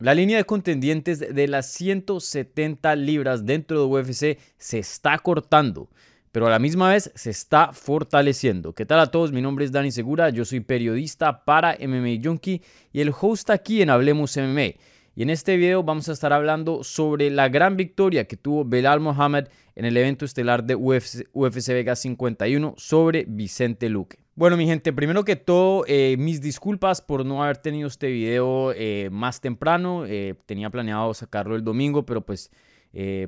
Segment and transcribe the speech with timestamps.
[0.00, 5.90] La línea de contendientes de las 170 libras dentro de UFC se está cortando,
[6.32, 8.72] pero a la misma vez se está fortaleciendo.
[8.72, 9.30] ¿Qué tal a todos?
[9.30, 12.62] Mi nombre es Dani Segura, yo soy periodista para MMA Junkie
[12.94, 14.72] y el host aquí en Hablemos MMA.
[15.16, 19.00] Y en este video vamos a estar hablando sobre la gran victoria que tuvo Belal
[19.00, 24.19] Mohamed en el evento estelar de UFC, UFC Vegas 51 sobre Vicente Luque.
[24.40, 28.72] Bueno, mi gente, primero que todo, eh, mis disculpas por no haber tenido este video
[28.72, 30.06] eh, más temprano.
[30.06, 32.50] Eh, tenía planeado sacarlo el domingo, pero pues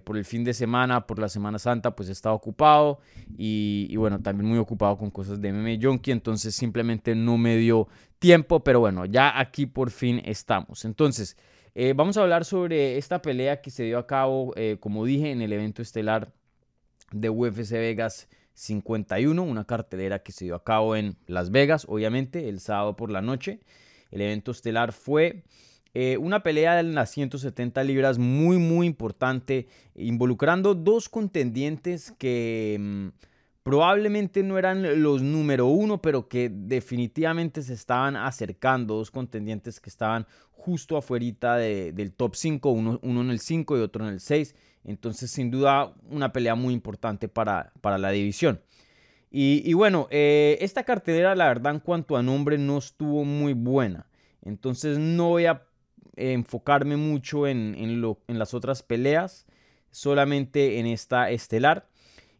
[0.05, 3.01] por el fin de semana, por la Semana Santa, pues he estado ocupado
[3.37, 7.88] y, bueno, también muy ocupado con cosas de MMA Junkie, entonces simplemente no me dio
[8.19, 10.87] tiempo, pero bueno, ya aquí por fin estamos.
[10.87, 11.37] Entonces,
[11.95, 15.52] vamos a hablar sobre esta pelea que se dio a cabo, como dije, en el
[15.52, 16.32] evento estelar
[17.13, 22.48] de UFC Vegas 51, una cartelera que se dio a cabo en Las Vegas, obviamente,
[22.48, 23.60] el sábado por la noche.
[24.10, 25.45] El evento estelar fue
[25.95, 33.08] eh, una pelea en las 170 libras muy, muy importante, involucrando dos contendientes que mm,
[33.62, 39.90] probablemente no eran los número uno, pero que definitivamente se estaban acercando, dos contendientes que
[39.90, 44.20] estaban justo afuera del top 5, uno, uno en el 5 y otro en el
[44.20, 44.54] 6
[44.85, 48.61] entonces, sin duda, una pelea muy importante para, para la división.
[49.35, 54.07] Y, bueno, eh, esta cartelera, la verdad, en cuanto a nombre, no estuvo muy buena.
[54.43, 55.63] Entonces, no voy a
[56.16, 59.47] enfocarme mucho en, lo, en las otras peleas,
[59.91, 61.88] solamente en esta estelar.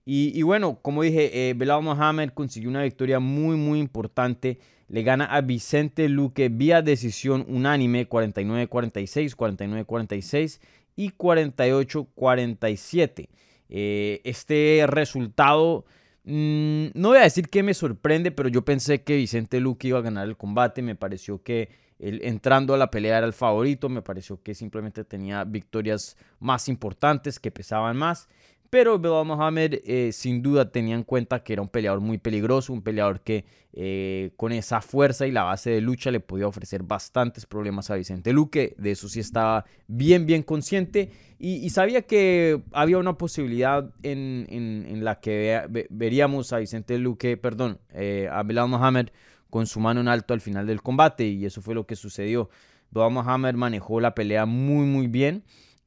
[0.05, 4.59] Y, bueno, como dije, eh, Mohamed consiguió una victoria muy, muy importante.
[4.89, 10.61] Le gana a Vicente Luque vía decisión unánime, 49-46, 49-46
[10.97, 13.29] y 48-47.
[13.69, 15.85] Eh, este resultado,
[16.25, 19.99] mm, no voy a decir que me sorprende, pero yo pensé que Vicente Luque iba
[19.99, 20.83] a ganar el combate.
[20.83, 23.89] Me pareció que entrando a la pelea era el favorito.
[23.89, 28.29] Me pareció que simplemente tenía victorias más importantes, que pesaban más.
[28.73, 32.73] Pero Belal Mohamed eh, sin duda tenía en cuenta que era un peleador muy peligroso,
[32.73, 33.45] un peleador que
[33.75, 37.97] eh, con esa fuerza y la base de lucha le podía ofrecer bastantes problemas a
[37.97, 38.75] Vicente Luque.
[38.79, 45.21] De eso sí estaba bien, bien consciente y, sabía que había una posibilidad en, la
[45.21, 49.09] que veríamos a Vicente Luque, perdón, eh, a Belal Mohamed
[49.51, 52.49] con su mano en alto al final del combate y eso fue lo que sucedió.
[52.91, 55.45] Belal Mohamed manejó la pelea muy, muy bien.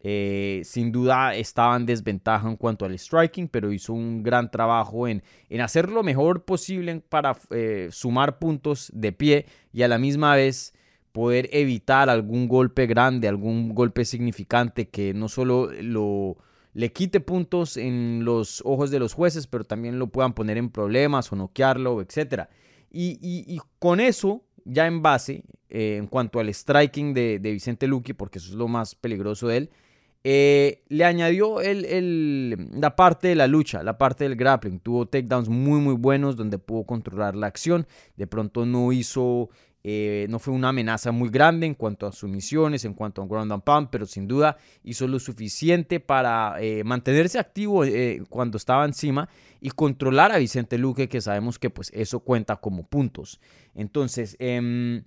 [0.08, 5.08] Eh, sin duda estaba en desventaja en cuanto al striking, pero hizo un gran trabajo
[5.08, 9.98] en, en hacer lo mejor posible para eh, sumar puntos de pie y a la
[9.98, 10.76] misma vez
[11.12, 16.38] poder evitar algún golpe grande, algún golpe significante que no solo lo,
[16.74, 20.70] le quite puntos en los ojos de los jueces, pero también lo puedan poner en
[20.70, 22.44] problemas o noquearlo, etc.
[22.92, 28.14] Y, con eso, ya en base, eh, en cuanto al striking de, de Vicente Luque,
[28.14, 29.72] porque eso es lo más peligroso de él,
[30.28, 34.80] eh, le añadió la parte de la lucha, la parte del grappling.
[34.80, 37.86] Tuvo takedowns muy, muy buenos donde pudo controlar la acción.
[38.18, 39.52] De pronto no hizo,
[39.84, 43.52] eh, no fue una amenaza muy grande en cuanto a sumisiones, en cuanto a ground
[43.52, 47.84] and pound, pero sin duda hizo lo suficiente para eh, mantenerse activo
[48.28, 49.30] cuando estaba encima
[49.62, 53.40] y controlar a Vicente Luque, que sabemos que pues eso cuenta como puntos.
[53.76, 55.04] Entonces, eh,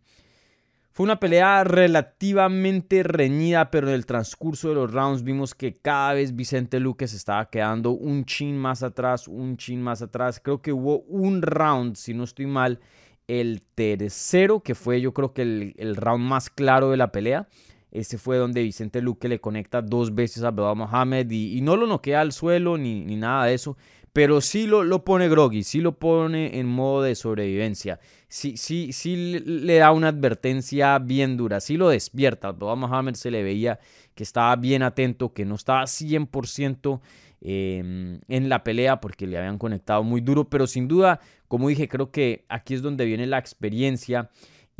[0.99, 6.15] fue una pelea relativamente reñida, pero en el transcurso de los rounds vimos que cada
[6.15, 10.41] vez Vicente Luque se estaba quedando un chin más atrás, un chin más atrás.
[10.43, 12.81] Creo que hubo un round, si no estoy mal,
[13.29, 17.47] el tercero, que fue yo creo que el, round más claro de la pelea.
[17.93, 21.87] Ese fue donde Vicente Luque le conecta dos veces a Belal Mohamed y, no lo
[21.87, 23.77] noquea al suelo ni, ni nada de eso
[24.13, 28.93] pero sí lo, lo, pone groggy, sí lo pone en modo de sobrevivencia, sí, sí,
[28.93, 32.49] sí le da una advertencia bien dura, sí lo despierta.
[32.49, 33.81] A Mohamed se le veía
[34.15, 37.01] que estaba bien atento, que no estaba 100%
[37.41, 41.89] em, en la pelea porque le habían conectado muy duro, pero sin duda, como dije,
[41.89, 44.31] creo que aquí es donde viene la experiencia.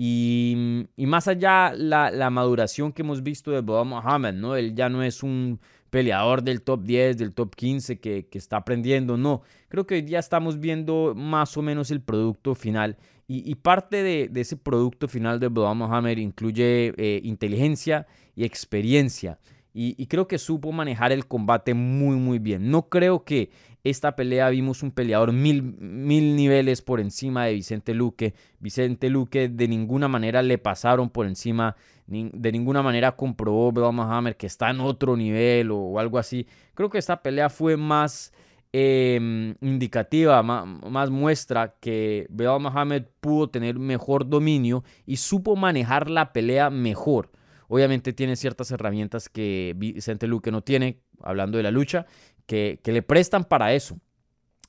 [0.01, 4.55] Y, más allá la, maduración que hemos visto de Bob Mohamed, ¿no?
[4.55, 5.59] Él ya no es un
[5.91, 9.43] peleador del top 10, del top 15 que, está aprendiendo, no.
[9.69, 12.97] Creo que hoy día estamos viendo más o menos el producto final
[13.31, 19.39] y, parte de, ese producto final de Bob Mohamed incluye eh, inteligencia y experiencia.
[19.75, 22.71] Y, creo que supo manejar el combate muy, muy bien.
[22.71, 23.51] No creo que
[23.85, 28.35] esta pelea vimos un peleador mil, mil niveles por encima de Vicente Luque.
[28.59, 31.77] Vicente Luque de ninguna manera le pasaron por encima,
[32.07, 36.47] de ninguna manera comprobó Belal Mohamed que está en otro nivel o, algo así.
[36.75, 38.33] Creo que esta pelea fue más
[38.73, 46.33] em, indicativa, más, muestra que Belal Mohamed pudo tener mejor dominio y supo manejar la
[46.33, 47.31] pelea mejor.
[47.71, 52.07] obviamente tiene ciertas herramientas que Vicente Luque no tiene, hablando de la lucha,
[52.47, 53.99] que, le prestan para eso.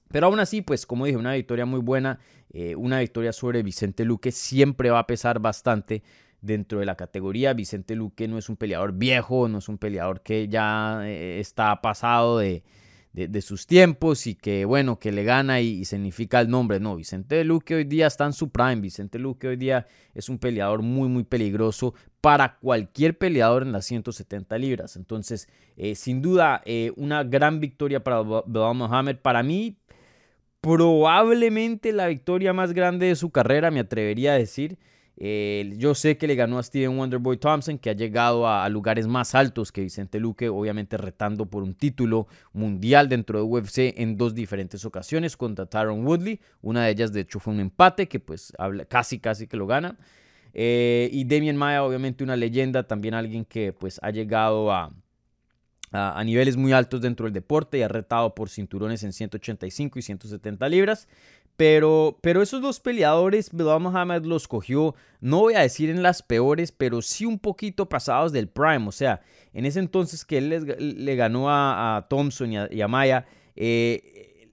[0.09, 2.19] Pero aún así, pues como dije, una victoria muy buena,
[2.51, 6.03] eh, una victoria sobre Vicente Luque siempre va a pesar bastante
[6.41, 7.53] dentro de la categoría.
[7.53, 11.79] Vicente Luque no es un peleador viejo, no es un peleador que ya eh, está
[11.81, 12.63] pasado de,
[13.41, 16.79] sus tiempos y que, bueno, que le gana y, significa el nombre.
[16.79, 18.77] No, Vicente Luque hoy día está en su prime.
[18.77, 23.85] Vicente Luque hoy día es un peleador muy, muy peligroso para cualquier peleador en las
[23.85, 24.95] 170 libras.
[24.95, 29.17] Entonces, eh, sin duda, eh, una gran victoria para Belal Mohamed.
[29.17, 29.77] Para mí,
[30.61, 34.77] probablemente la victoria más grande de su carrera, me atrevería a decir.
[35.19, 39.35] Yo sé que le ganó a Steven Wonderboy Thompson, que ha llegado a, lugares más
[39.35, 44.33] altos que Vicente Luque, obviamente retando por un título mundial dentro de UFC en dos
[44.33, 46.39] diferentes ocasiones contra Tyron Woodley.
[46.61, 48.53] Una de ellas, de hecho, fue un empate que pues
[48.87, 49.97] casi, casi que lo gana.
[50.53, 54.93] Eh, y Damien Maya, obviamente una leyenda, también alguien que pues ha llegado a,
[55.91, 60.01] a, niveles muy altos dentro del deporte y ha retado por cinturones en 185 y
[60.01, 61.07] 170 libras.
[61.59, 66.23] Pero, pero esos dos peleadores, Bilal Muhammad los cogió, no voy a decir en las
[66.23, 68.87] peores, pero sí un poquito pasados del prime.
[68.87, 69.19] O sea,
[69.51, 73.25] en ese entonces que él le ganó a, Thompson y a, Maya,
[73.57, 74.47] eh,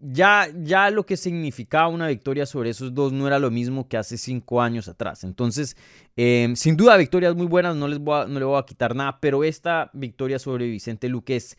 [0.00, 3.96] ya, ya lo que significaba una victoria sobre esos dos no era lo mismo que
[3.96, 5.24] hace cinco años atrás.
[5.24, 5.78] Entonces,
[6.14, 9.18] em, sin duda, victorias muy buenas, no, les voy no le voy a quitar nada,
[9.18, 11.56] pero esta victoria sobre Vicente Luque es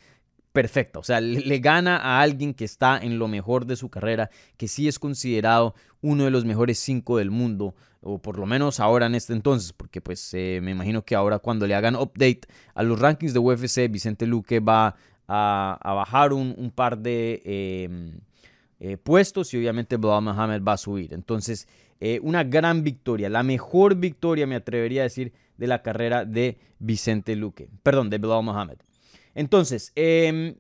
[0.52, 1.00] perfecta.
[1.00, 4.68] O sea, le, gana a alguien que está en lo mejor de su carrera, que
[4.68, 9.06] sí es considerado uno de los mejores cinco del mundo, o por lo menos ahora
[9.06, 12.42] en este entonces, porque pues eh, me imagino que ahora cuando le hagan update
[12.74, 14.96] a los rankings de UFC, Vicente Luque va
[15.28, 18.20] a, bajar un, par de em,
[18.80, 21.14] eh, puestos y obviamente Bilal Muhammad va a subir.
[21.14, 21.68] Entonces,
[22.00, 26.58] eh, una gran victoria, la mejor victoria, me atrevería a decir, de la carrera de
[26.80, 28.78] Vicente Luque, perdón, de Bilal Muhammad.
[29.36, 30.56] Entonces, em,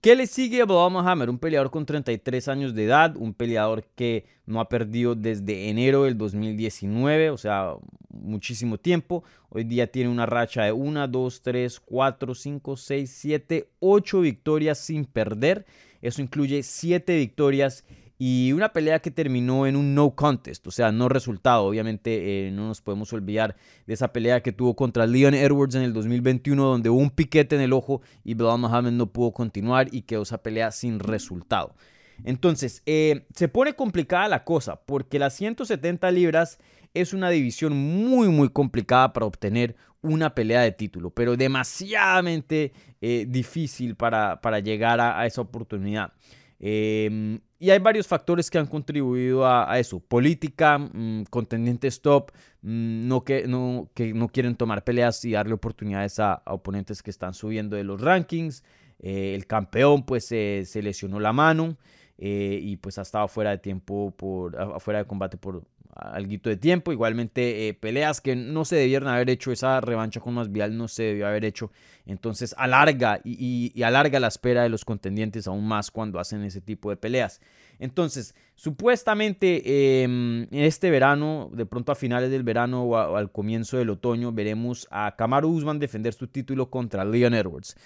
[0.00, 1.28] ¿qué le sigue a Bilal Muhammad?
[1.28, 6.04] Un peleador con 33 años de edad, un peleador que no ha perdido desde enero
[6.04, 7.74] del 2019, o sea,
[8.08, 9.24] muchísimo tiempo.
[9.48, 14.78] Hoy día tiene una racha de 1, 2, 3, 4, 5, 6, 7, 8 victorias
[14.78, 15.66] sin perder.
[16.02, 17.84] Eso incluye 7 victorias
[18.22, 21.64] y una pelea que terminó en un no contest, o sea, no resultado.
[21.64, 23.56] Obviamente eh, no nos podemos olvidar
[23.86, 27.56] de esa pelea que tuvo contra Leon Edwards en el 2021, donde hubo un piquete
[27.56, 31.74] en el ojo y Bilal Muhammad no pudo continuar y quedó esa pelea sin resultado.
[32.22, 36.58] Entonces, eh, se pone complicada la cosa, porque las 170 libras
[36.92, 43.24] es una división muy, muy complicada para obtener una pelea de título, pero demasiadamente eh,
[43.26, 46.12] difícil para, para llegar a, esa oportunidad.
[46.58, 50.00] Em, y hay varios factores que han contribuido a, eso.
[50.00, 55.52] Política, mm, contendientes top, mm, no, que, no, que no quieren tomar peleas y darle
[55.52, 58.64] oportunidades a, oponentes que están subiendo de los rankings.
[58.98, 61.76] Eh, el campeón pues se lesionó la mano
[62.22, 65.62] eh, y pues ha estado fuera de tiempo, por, fuera de combate por
[65.94, 66.92] algo de tiempo.
[66.92, 71.04] Igualmente, eh, peleas que no se debieron haber hecho, esa revancha con Masvial no se
[71.04, 71.70] debió haber hecho.
[72.06, 76.90] Entonces, alarga y, alarga la espera de los contendientes aún más cuando hacen ese tipo
[76.90, 77.40] de peleas.
[77.78, 83.90] Entonces, supuestamente em, este verano, de pronto a finales del verano o, al comienzo del
[83.90, 87.76] otoño, veremos a Kamaru Usman defender su título contra Leon Edwards.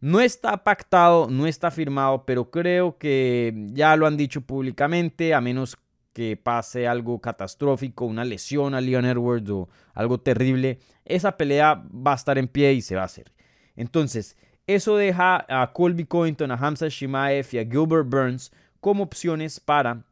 [0.00, 5.40] No está pactado, no está firmado, pero creo que ya lo han dicho públicamente, a
[5.40, 5.78] menos
[6.14, 12.12] que pase algo catastrófico, una lesión a Leon Edwards o algo terrible, esa pelea va
[12.12, 13.32] a estar en pie y se va a hacer.
[13.76, 19.60] Entonces, eso deja a Colby Covington, a Hamza Shimaev y a Gilbert Burns como opciones
[19.60, 20.04] para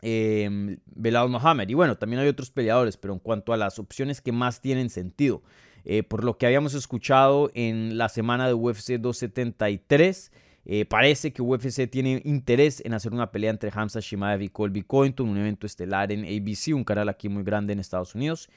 [0.00, 1.68] eh, Belal Mohamed.
[1.68, 4.88] Y bueno, también hay otros peleadores, pero en cuanto a las opciones que más tienen
[4.88, 5.42] sentido,
[5.84, 10.32] eh, por lo que habíamos escuchado en la semana de UFC 273,
[10.70, 14.82] eh, parece que UFC tiene interés en hacer una pelea entre Hamza Shimaev y Colby
[14.82, 18.50] Covington, un evento estelar en ABC, un canal aquí muy grande en Estados Unidos.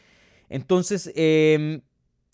[0.49, 1.79] Entonces, em,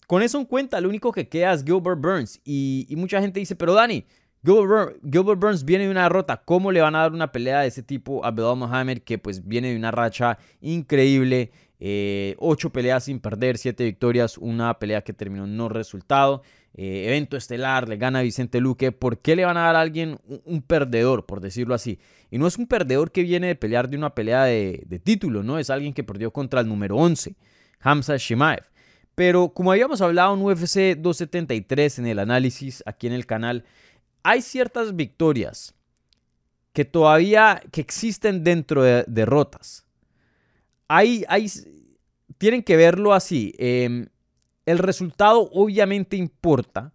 [0.07, 2.41] con eso en cuenta, lo único que queda es Gilbert Burns.
[2.43, 4.03] Y, mucha gente dice, pero Dani,
[4.43, 6.41] Gilbert, Burns viene de una derrota.
[6.43, 9.48] ¿Cómo le van a dar una pelea de ese tipo a Belal Mohamed, que pues
[9.48, 11.51] viene de una racha increíble?
[11.79, 16.41] Eh, ocho peleas sin perder, siete victorias, una pelea que terminó no resultado.
[16.79, 18.91] Eh, evento estelar, le gana Vicente Luque.
[18.91, 22.00] ¿Por qué le van a dar a alguien un, perdedor, por decirlo así?
[22.29, 25.57] Y no es un perdedor que viene de pelear de una pelea de, título, ¿no?
[25.57, 27.36] Es alguien que perdió contra el número 11,
[27.79, 28.63] Hamza Shimaev.
[29.15, 33.65] Pero como habíamos hablado en UFC 273 en el análisis aquí en el canal,
[34.22, 35.74] hay ciertas victorias
[36.74, 39.88] que todavía que existen dentro de derrotas.
[40.88, 41.50] Hay, hay,
[42.38, 43.55] tienen que verlo así.
[43.57, 44.10] Em,
[44.67, 46.93] el resultado obviamente importa,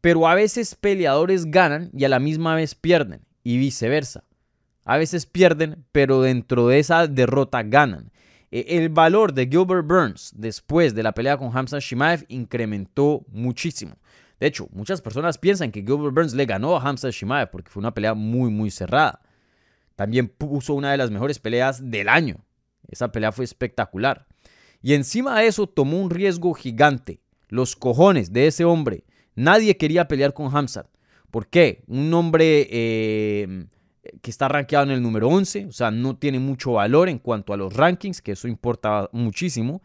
[0.00, 4.24] pero a veces peleadores ganan y a la misma vez pierden, y viceversa.
[4.84, 8.12] A veces pierden, pero dentro de esa derrota ganan.
[8.50, 13.96] E, el valor de Gilbert Burns después de la pelea con Hamza Shimaev incrementó muchísimo.
[14.38, 17.80] De hecho, muchas personas piensan que Gilbert Burns le ganó a Hamza Shimaev porque fue
[17.80, 19.22] una pelea muy, muy cerrada.
[19.96, 22.44] También puso una de las mejores peleas del año.
[22.86, 24.26] Esa pelea fue espectacular.
[24.82, 27.20] Y encima de eso tomó un riesgo gigante.
[27.48, 29.04] Los cojones de ese hombre.
[29.34, 30.86] Nadie quería pelear con Hamza.
[31.30, 31.82] ¿Por qué?
[31.86, 33.66] Un hombre eh,
[34.22, 37.52] que está rankeado en el número 11, o sea, no tiene mucho valor en cuanto
[37.52, 39.82] a los rankings, que eso importa muchísimo.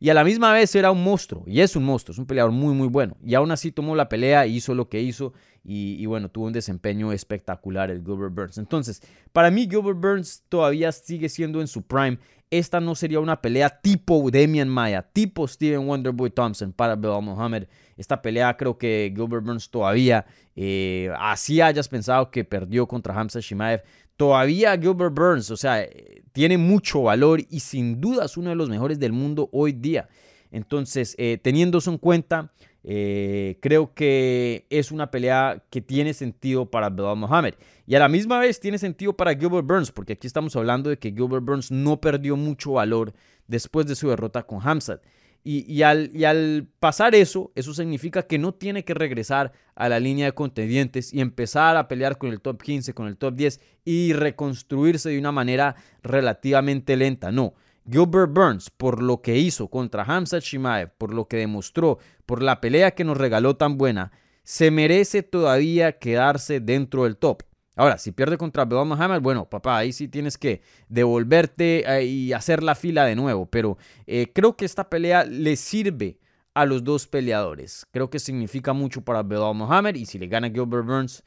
[0.00, 2.52] Y a la misma vez era un monstruo, y es un monstruo, es un peleador
[2.52, 3.16] muy, muy bueno.
[3.22, 5.32] Y aún así tomó la pelea, hizo lo que hizo,
[5.64, 8.58] y, bueno, tuvo un desempeño espectacular el Gilbert Burns.
[8.58, 9.02] Entonces,
[9.32, 12.18] para mí Gilbert Burns todavía sigue siendo en su prime.
[12.50, 17.64] Esta no sería una pelea tipo Demian Maya, tipo Steven Wonderboy Thompson para Belal Mohamed.
[17.98, 20.24] Esta pelea creo que Gilbert Burns todavía,
[20.56, 23.82] eh, así hayas pensado que perdió contra Hamza Shimaev,
[24.18, 25.88] todavía Gilbert Burns, o sea,
[26.32, 30.08] tiene mucho valor y sin duda es uno de los mejores del mundo hoy día.
[30.50, 36.66] Entonces, eh, teniendo eso en cuenta, eh, creo que es una pelea que tiene sentido
[36.66, 37.54] para Belal Mohamed.
[37.86, 40.98] Y a la misma vez tiene sentido para Gilbert Burns, porque aquí estamos hablando de
[40.98, 43.14] que Gilbert Burns no perdió mucho valor
[43.46, 45.00] después de su derrota con Hamzat.
[45.44, 50.26] Y, al, al, pasar eso, eso significa que no tiene que regresar a la línea
[50.26, 54.12] de contendientes y empezar a pelear con el top 15, con el top 10 y
[54.12, 57.32] reconstruirse de una manera relativamente lenta.
[57.32, 57.54] No,
[57.90, 62.60] Gilbert Burns, por lo que hizo contra Hamza Shimaev, por lo que demostró, por la
[62.60, 64.12] pelea que nos regaló tan buena,
[64.44, 67.42] se merece todavía quedarse dentro del top.
[67.78, 72.32] Ahora, si pierde contra Belal Muhammad, bueno, papá, ahí sí tienes que devolverte eh, y
[72.32, 73.46] hacer la fila de nuevo.
[73.46, 76.18] Pero eh, creo que esta pelea le sirve
[76.54, 77.86] a los dos peleadores.
[77.92, 81.22] Creo que significa mucho para Belal Muhammad y si le gana Gilbert Burns,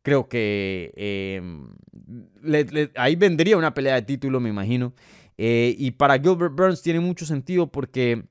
[0.00, 1.68] creo que em,
[2.96, 4.94] ahí vendría una pelea de título, me imagino.
[5.36, 8.24] Eh, y para Gilbert Burns tiene mucho sentido porque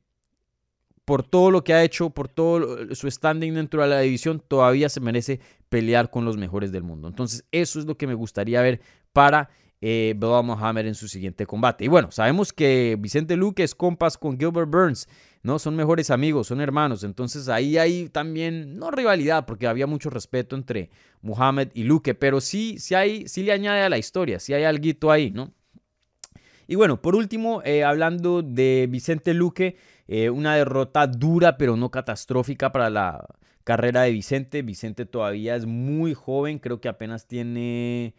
[1.10, 4.90] por todo lo que ha hecho, por todo su standing dentro de la división, todavía
[4.90, 7.08] se merece pelear con los mejores del mundo.
[7.08, 8.80] Entonces, eso es lo que me gustaría ver
[9.12, 9.50] para
[9.82, 11.84] eh, Mohamed en su siguiente combate.
[11.84, 15.08] Y bueno, sabemos que Vicente Luque es compas con Gilbert Burns,
[15.42, 15.58] ¿no?
[15.58, 17.04] Son mejores amigos, son hermanos.
[17.04, 20.92] Entonces, ahí hay también, no rivalidad, porque había mucho respeto entre
[21.24, 24.64] Mohamed y Luque, pero sí, sí, hay, sí le añade a la historia, sí hay
[24.64, 25.52] algo ahí, ¿no?
[26.68, 29.76] Y bueno, por último, eh, hablando de Vicente Luque,
[30.12, 33.28] eh, una derrota dura pero no catastrófica para la
[33.64, 34.64] carrera de Vicente.
[34.64, 38.16] Vicente todavía es muy joven, creo que apenas tiene,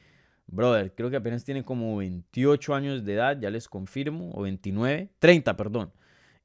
[0.46, 5.10] brother, creo que apenas tiene como 28 años de edad, ya les confirmo, o 29,
[5.18, 5.92] 30, perdón.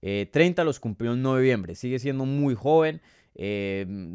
[0.02, 3.02] 30 eh, los cumplió en noviembre, sigue siendo muy joven,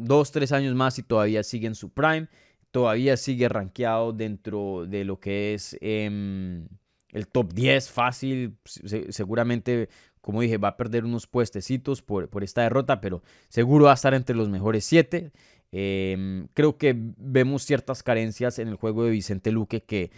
[0.04, 2.26] dos, tres años más y todavía sigue en su prime,
[2.72, 5.76] todavía sigue rankeado dentro de lo que es...
[5.80, 6.66] Em,
[7.12, 8.56] el top 10 fácil.
[8.64, 9.88] seguramente,
[10.20, 13.94] como dije, va a perder unos puestecitos por, por, esta derrota, pero seguro va a
[13.94, 15.30] estar entre los mejores 7.
[15.72, 20.10] Em, creo que vemos ciertas carencias en el juego de Vicente Luque que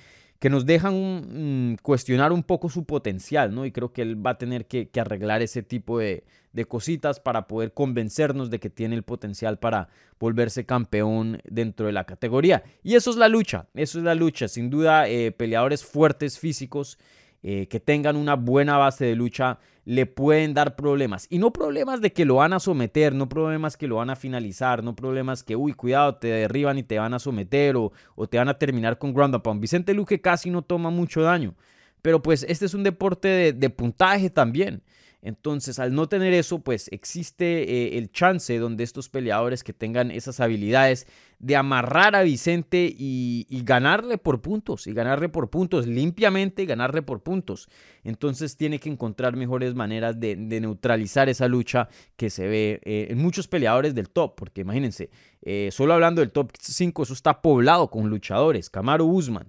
[0.43, 3.65] que nos dejan mm, cuestionar un poco su potencial, ¿no?
[3.65, 6.25] Y creo que él va a tener que, arreglar ese tipo de,
[6.67, 9.87] cositas para poder convencernos de que tiene el potencial para
[10.19, 12.65] volverse campeón dentro de la categoría.
[12.83, 14.49] Y eso es la lucha, eso es la lucha.
[14.49, 16.99] Sin duda, eh, peleadores fuertes, físicos,
[17.45, 21.27] eh, que tengan una buena base de lucha le pueden dar problemas.
[21.31, 24.17] Y no problemas de que lo van a someter, no problemas que lo van a
[24.17, 28.27] finalizar, no problemas que, uy, cuidado, te derriban y te van a someter o, o
[28.29, 29.61] te van a terminar con ground and.
[29.61, 31.55] Vicente Luque casi no toma mucho daño.
[32.01, 34.83] Pero pues este es un deporte de, de puntaje también.
[35.25, 40.11] Entonces, al no tener eso, pues existe eh, el chance donde estos peleadores que tengan
[40.11, 41.07] esas habilidades
[41.39, 47.23] de amarrar a Vicente y, ganarle por puntos, y ganarle por puntos, limpiamente ganarle por
[47.23, 47.69] puntos.
[48.03, 53.19] Entonces tiene que encontrar mejores maneras de, neutralizar esa lucha que se ve eh, en
[53.19, 55.09] muchos peleadores del top, porque imagínense,
[55.43, 59.49] eh, solo hablando del top 5, eso está poblado con luchadores, Camaro Usman,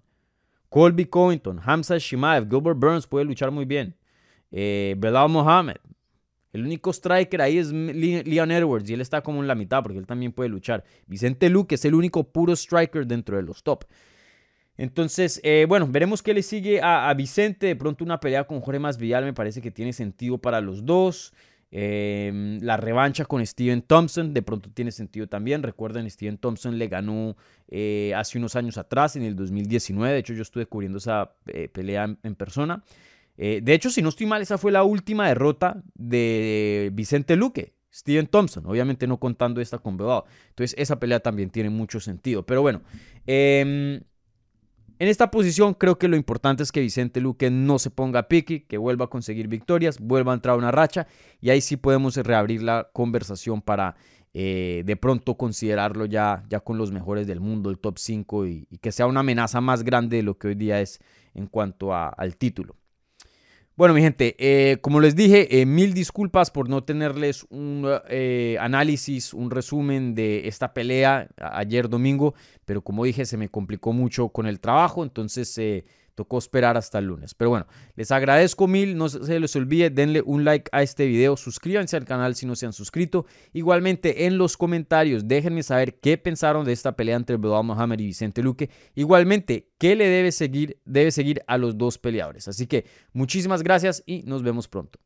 [0.70, 3.96] Colby Covington, Hamza Shimaev, Gilbert Burns puede luchar muy bien
[4.54, 5.78] eh, Belal Mohamed.
[6.54, 9.98] El único striker ahí es Leon Edwards y él está como en la mitad porque
[9.98, 10.84] él también puede luchar.
[11.08, 13.86] Vicente Luque es el único puro striker dentro de los top.
[14.78, 17.66] Entonces, eh, bueno, veremos qué le sigue a, Vicente.
[17.66, 21.34] De pronto una pelea con Jorge Masvidal me parece que tiene sentido para los dos.
[21.72, 25.64] Em, la revancha con Steven Thompson de pronto tiene sentido también.
[25.64, 27.36] Recuerden, Steven Thompson le ganó
[27.68, 30.14] eh, hace unos años atrás, en el 2019.
[30.14, 32.84] De hecho, yo estuve cubriendo esa eh, pelea en persona.
[33.38, 37.74] Eh, de hecho, si no estoy mal, esa fue la última derrota de Vicente Luque.
[37.94, 40.24] Steven Thompson, obviamente no contando esta con Belal.
[40.50, 42.44] Entonces esa pelea también tiene mucho sentido.
[42.44, 42.82] Pero bueno,
[43.28, 44.02] em,
[45.00, 48.62] en esta posición creo que lo importante es que Vicente Luque no se ponga piqui,
[48.62, 51.06] que vuelva a conseguir victorias, vuelva a entrar a una racha
[51.40, 53.96] y ahí sí podemos reabrir la conversación para
[54.34, 58.68] eh, de pronto considerarlo ya, ya con los mejores del mundo, el top 5 y,
[58.82, 61.00] que sea una amenaza más grande de lo que hoy día es
[61.36, 62.76] en cuanto al título.
[63.76, 67.90] Bueno, mi gente, eh, como les dije, eh, mil disculpas por no tenerles un
[68.60, 74.30] análisis, un resumen de esta pelea ayer domingo, pero como dije, se me complicó mucho
[74.30, 75.58] con el trabajo, entonces
[76.16, 77.34] Tocó esperar hasta el lunes.
[77.34, 78.96] Pero bueno, les agradezco mil.
[78.98, 81.38] No se les olvide, denle un like a este video.
[81.38, 83.26] Suscríbanse al canal si no se han suscrito.
[83.54, 88.06] Igualmente en los comentarios déjenme saber qué pensaron de esta pelea entre Belal Mohamed y
[88.06, 88.70] Vicente Luque.
[88.96, 92.48] Igualmente, qué le debe seguir, debe seguir a los dos peleadores.
[92.48, 95.00] Así que muchísimas gracias y nos vemos pronto.